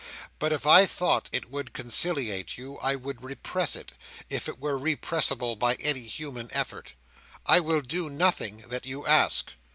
"But 0.39 0.51
if 0.51 0.65
I 0.65 0.87
thought 0.87 1.29
it 1.31 1.51
would 1.51 1.73
conciliate 1.73 2.57
you, 2.57 2.77
I 2.79 2.95
would 2.95 3.23
repress 3.23 3.75
it, 3.75 3.93
if 4.31 4.47
it 4.49 4.59
were 4.59 4.75
repressible 4.75 5.55
by 5.59 5.75
any 5.75 6.05
human 6.07 6.49
effort. 6.53 6.95
I 7.45 7.59
will 7.59 7.81
do 7.81 8.09
nothing 8.09 8.61
that 8.69 8.87
you 8.87 9.05
ask." 9.05 9.53